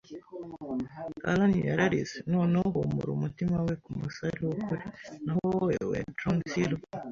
[1.29, 2.15] “Alan!” yararize.
[2.33, 4.85] “Noneho humura umutima we ku musare w'ukuri!
[5.25, 6.81] Naho wewe, John Silver,